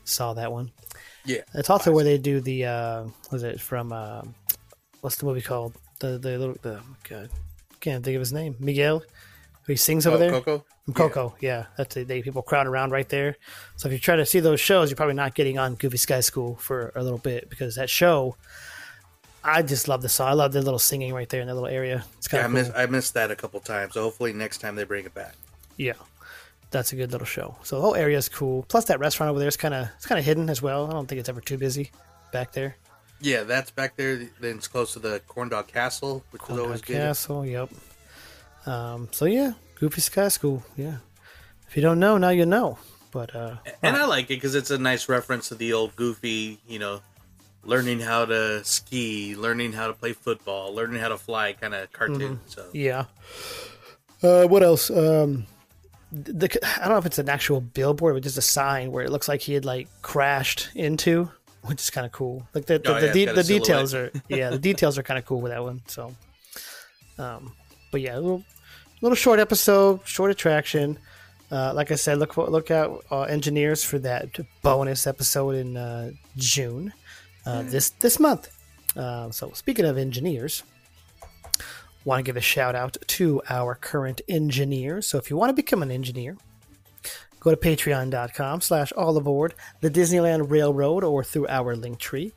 [0.04, 0.70] saw that one.
[1.24, 1.42] yeah.
[1.54, 2.66] It's also where they do the.
[2.66, 3.92] Uh, was it from?
[3.92, 4.22] Uh,
[5.00, 5.74] what's the movie called?
[6.00, 7.30] The the little the oh my God,
[7.84, 8.56] can't think of his name.
[8.58, 10.30] Miguel, who he sings over Oh, there.
[10.30, 10.64] Coco.
[10.84, 11.66] From Coco, yeah.
[11.76, 12.08] That's it.
[12.08, 13.36] They people crowd around right there.
[13.76, 16.20] So if you try to see those shows, you're probably not getting on Goofy Sky
[16.20, 18.36] School for a little bit because that show,
[19.42, 20.28] I just love the song.
[20.28, 22.04] I love the little singing right there in that little area.
[22.18, 22.80] It's Yeah, I kind of missed cool.
[22.82, 23.94] I missed that a couple times.
[23.94, 25.34] So hopefully next time they bring it back.
[25.78, 25.94] yeah,
[26.70, 27.56] that's a good little show.
[27.62, 28.64] So the whole area is cool.
[28.68, 30.86] Plus that restaurant over there is kind of it's kind of hidden as well.
[30.88, 31.90] I don't think it's ever too busy
[32.32, 32.76] back there.
[33.20, 34.16] Yeah, that's back there.
[34.40, 36.96] Then it's close to the Corn Dog Castle, which is always good.
[36.96, 37.70] Castle, yep.
[38.66, 40.96] Um, so yeah, Goofy Sky School, yeah.
[41.68, 42.78] If you don't know, now you know.
[43.10, 46.58] But uh, And I like it because it's a nice reference to the old Goofy,
[46.66, 47.00] you know,
[47.62, 51.92] learning how to ski, learning how to play football, learning how to fly kind of
[51.92, 52.40] cartoon.
[52.46, 53.04] So Yeah.
[54.22, 54.90] Uh, what else?
[54.90, 55.46] Um,
[56.12, 56.46] the,
[56.76, 59.28] I don't know if it's an actual billboard, but just a sign where it looks
[59.28, 61.30] like he had like crashed into,
[61.64, 62.46] which is kind of cool.
[62.54, 65.18] Like the the, Oh, the, it's de- the details are yeah, the details are kind
[65.18, 65.82] of cool with that one.
[65.86, 66.14] So,
[67.18, 67.52] um,
[67.90, 68.42] but yeah, a little
[69.00, 70.98] little short episode, short attraction.
[71.50, 74.28] Uh, like I said, look look out uh, engineers for that
[74.62, 76.92] bonus episode in uh, June
[77.46, 78.50] uh, this this month.
[78.96, 80.62] Uh, so speaking of engineers,
[82.04, 85.06] want to give a shout out to our current engineers.
[85.06, 86.36] So if you want to become an engineer,
[87.44, 92.32] go to patreon.com slash all aboard the Disneyland Railroad or through our link tree.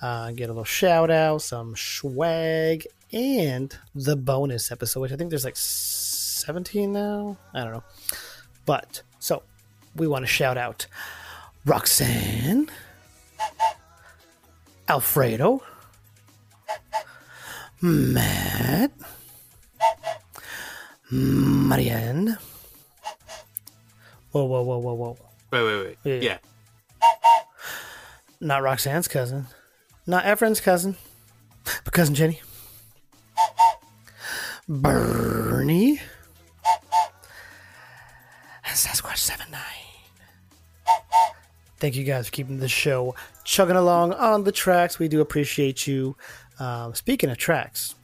[0.00, 5.30] Uh, get a little shout out, some swag, and the bonus episode, which I think
[5.30, 7.36] there's like 17 now.
[7.52, 7.84] I don't know.
[8.64, 9.42] But so
[9.94, 10.86] we want to shout out
[11.66, 12.70] Roxanne,
[14.88, 15.62] Alfredo,
[17.82, 18.92] Matt,
[21.10, 22.38] Marianne.
[24.32, 25.18] Whoa, whoa, whoa, whoa, whoa.
[25.50, 26.22] Wait, wait, wait.
[26.22, 26.30] Yeah.
[26.30, 26.38] Yeah.
[28.40, 29.46] Not Roxanne's cousin.
[30.06, 30.96] Not Efren's cousin.
[31.84, 32.40] But cousin Jenny.
[34.68, 36.00] Bernie.
[38.64, 39.60] And Sasquatch 79.
[41.78, 43.14] Thank you guys for keeping the show
[43.44, 44.98] chugging along on the tracks.
[44.98, 46.16] We do appreciate you.
[46.58, 47.94] Um, speaking of tracks,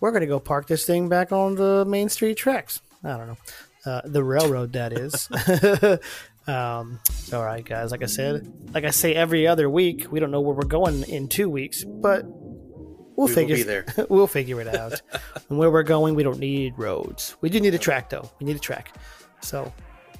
[0.00, 2.80] we're going to go park this thing back on the Main Street tracks.
[3.04, 3.36] I don't know.
[3.84, 5.28] Uh, the railroad, that is.
[6.46, 7.00] um,
[7.32, 7.90] all right, guys.
[7.90, 11.02] Like I said, like I say every other week, we don't know where we're going
[11.04, 13.86] in two weeks, but we'll will figure be there.
[14.08, 15.00] we'll figure it out.
[15.48, 17.36] and where we're going, we don't need roads.
[17.40, 18.30] We do need a track, though.
[18.38, 18.94] We need a track.
[19.40, 19.72] So,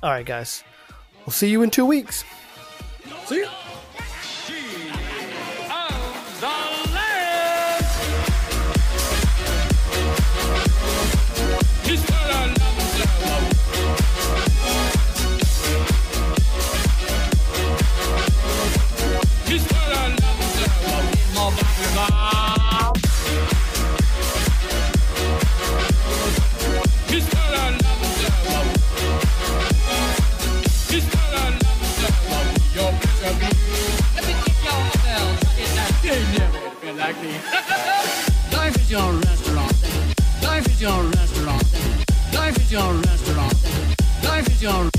[0.02, 0.64] all right, guys.
[1.26, 2.24] We'll see you in two weeks.
[3.26, 3.48] See ya.
[38.52, 39.76] Life is your restaurant.
[40.42, 41.64] Life is your restaurant.
[42.34, 43.54] Life is your restaurant.
[44.24, 44.90] Life is your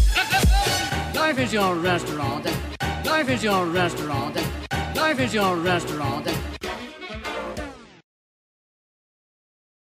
[1.13, 2.45] Life is your restaurant.
[3.05, 4.35] Life is your restaurant.
[4.95, 6.60] Life is your restaurant.